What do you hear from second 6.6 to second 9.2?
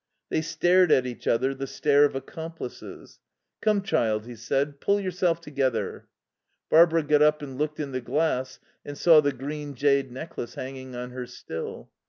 Barbara got up and looked in the glass and